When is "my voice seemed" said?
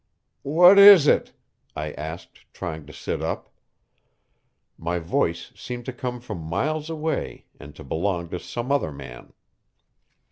4.75-5.85